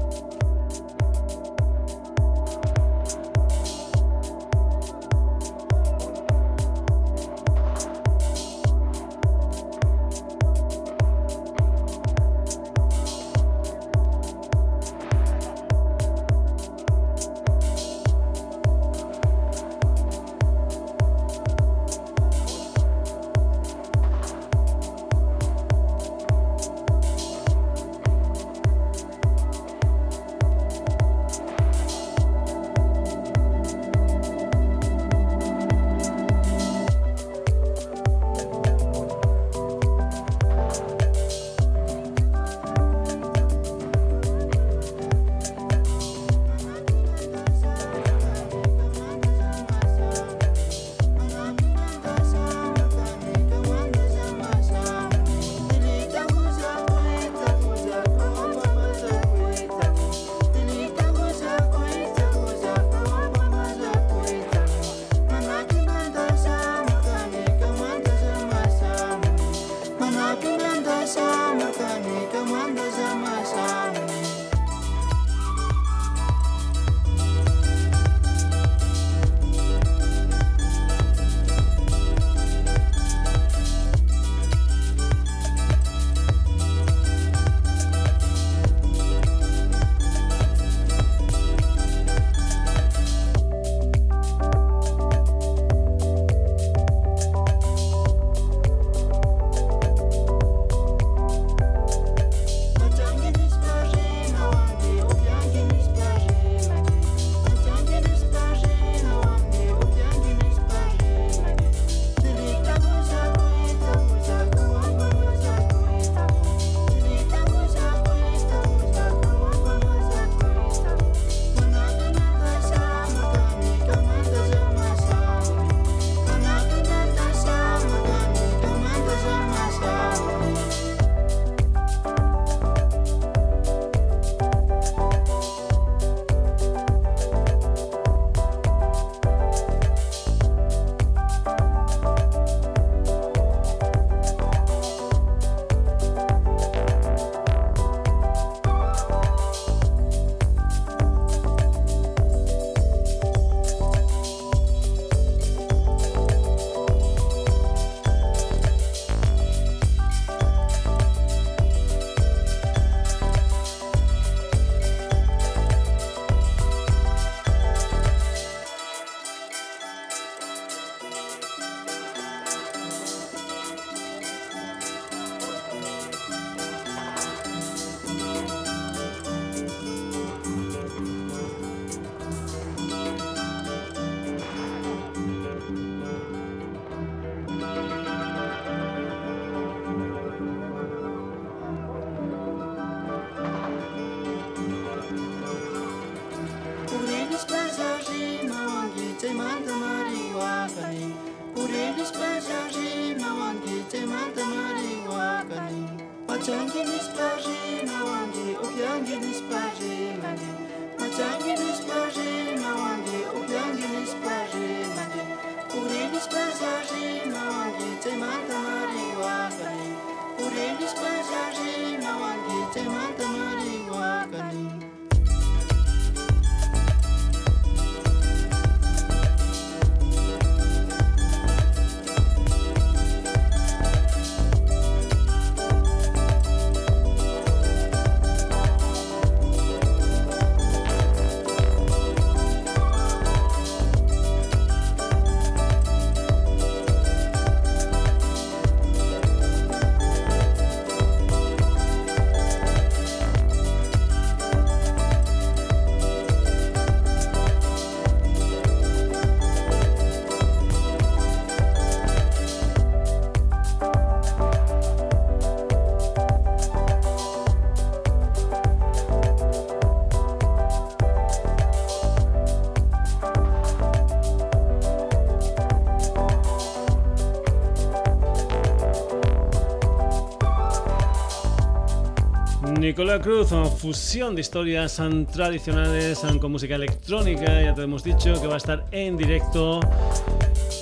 Nicolás 282.92 283.22
Cruz, 283.22 283.48
fusión 283.78 284.36
de 284.36 284.42
historias 284.42 285.02
tradicionales 285.32 286.26
con 286.42 286.52
música 286.52 286.76
electrónica. 286.76 287.62
Ya 287.62 287.74
te 287.74 287.84
hemos 287.84 288.04
dicho 288.04 288.34
que 288.42 288.48
va 288.48 288.56
a 288.56 288.58
estar 288.58 288.86
en 288.92 289.16
directo 289.16 289.80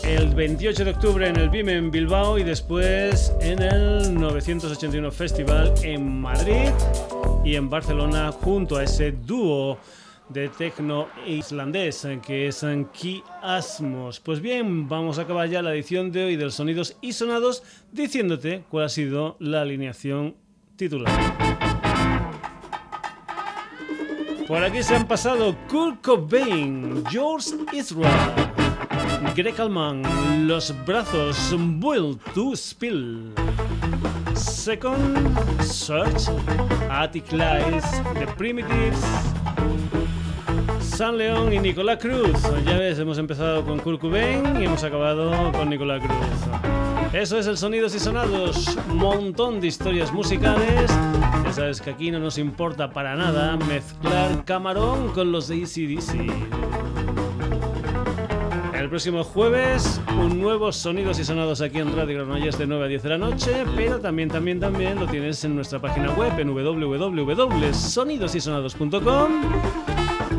el 0.04 0.34
28 0.34 0.86
de 0.86 0.90
octubre 0.90 1.28
en 1.28 1.36
el 1.36 1.52
BIM 1.52 1.70
en 1.70 1.92
Bilbao 1.92 2.40
y 2.40 2.44
después 2.44 3.32
en 3.42 3.62
el 3.62 4.16
981 4.16 5.12
Festival 5.12 5.72
en 5.84 6.20
Madrid 6.20 6.72
y 7.46 7.54
en 7.54 7.70
Barcelona 7.70 8.32
junto 8.32 8.78
a 8.78 8.86
ese 8.86 9.12
dúo 9.12 9.78
de 10.30 10.50
tecno 10.50 11.10
islandés 11.28 12.08
que 12.26 12.48
es 12.48 12.66
Ki 12.92 13.22
Asmos. 13.44 14.20
Pues 14.20 14.42
bien, 14.42 14.90
vamos 14.90 15.20
a 15.20 15.22
acabar 15.22 15.48
ya 15.48 15.62
la 15.62 15.76
edición 15.76 16.12
de 16.12 16.26
hoy 16.26 16.38
del 16.38 16.52
Sonidos 16.52 16.98
y 17.02 17.14
Sonados 17.14 17.62
diciéndote 17.92 18.64
cuál 18.68 18.86
ha 18.86 18.90
sido 18.90 19.38
la 19.40 19.62
alineación 19.62 20.34
titular. 20.76 21.79
Por 24.50 24.64
aquí 24.64 24.82
se 24.82 24.96
han 24.96 25.08
pasado 25.08 25.56
Kurt 25.68 26.02
Cobain, 26.02 27.04
George 27.08 27.52
Israel, 27.72 28.34
Greg 29.36 29.62
Allman, 29.62 30.02
Los 30.48 30.74
Brazos, 30.88 31.54
Will 31.80 32.18
to 32.34 32.56
Spill, 32.56 33.32
Second 34.34 35.38
Search, 35.62 36.30
Attic 36.90 37.32
Lies, 37.32 37.84
The 38.16 38.26
Primitives, 38.40 39.00
San 40.80 41.20
León 41.20 41.54
y 41.54 41.60
Nicolás 41.60 42.00
Cruz. 42.02 42.42
Ya 42.66 42.76
ves, 42.80 42.98
hemos 42.98 43.20
empezado 43.20 43.64
con 43.64 43.78
Kurt 43.78 44.02
Cobain 44.02 44.60
y 44.60 44.66
hemos 44.66 44.84
acabado 44.84 45.52
con 45.52 45.70
Nicolás 45.70 46.02
Cruz. 46.02 46.69
Eso 47.14 47.38
es 47.40 47.48
el 47.48 47.58
Sonidos 47.58 47.96
y 47.96 48.00
Sonados, 48.00 48.78
montón 48.88 49.60
de 49.60 49.66
historias 49.66 50.14
musicales. 50.14 50.92
Ya 51.44 51.52
sabes 51.52 51.82
que 51.82 51.90
aquí 51.90 52.12
no 52.12 52.20
nos 52.20 52.38
importa 52.38 52.92
para 52.92 53.16
nada 53.16 53.58
mezclar 53.58 54.46
camarón 54.46 55.10
con 55.10 55.32
los 55.32 55.48
de 55.48 55.64
ACDC. 55.64 56.32
El 58.76 58.90
próximo 58.90 59.24
jueves, 59.24 60.00
un 60.20 60.40
nuevo 60.40 60.72
Sonidos 60.72 61.18
y 61.20 61.26
Sonados 61.26 61.62
aquí 61.62 61.80
en 61.80 61.96
Radio 61.96 62.20
Granollers 62.20 62.60
de 62.60 62.68
9 62.68 62.86
a 62.86 62.88
10 62.88 63.04
de 63.04 63.10
la 63.10 63.18
noche, 63.18 63.66
pero 63.76 64.00
también, 64.00 64.30
también, 64.30 64.60
también 64.60 65.00
lo 65.00 65.08
tienes 65.08 65.44
en 65.44 65.56
nuestra 65.56 65.80
página 65.80 66.12
web 66.12 66.40
en 66.40 66.54
www.sonidosysonados.com 66.54 69.32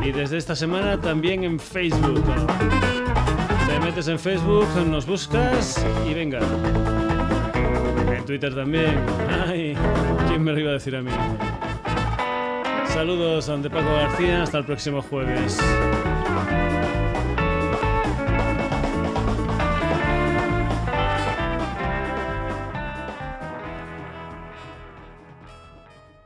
y 0.04 0.12
desde 0.12 0.36
esta 0.36 0.54
semana 0.54 1.00
también 1.00 1.42
en 1.42 1.58
Facebook. 1.58 2.22
Te 3.90 3.96
metes 3.96 4.08
en 4.08 4.20
Facebook, 4.20 4.68
nos 4.86 5.04
buscas 5.04 5.84
y 6.08 6.14
venga. 6.14 6.38
En 8.16 8.24
Twitter 8.24 8.54
también. 8.54 9.04
Ay, 9.48 9.76
¿quién 10.28 10.44
me 10.44 10.52
lo 10.52 10.60
iba 10.60 10.70
a 10.70 10.74
decir 10.74 10.94
a 10.94 11.02
mí? 11.02 11.10
Saludos 12.86 13.48
ante 13.48 13.68
Paco 13.68 13.92
García, 13.92 14.44
hasta 14.44 14.58
el 14.58 14.64
próximo 14.64 15.02
jueves. 15.02 15.58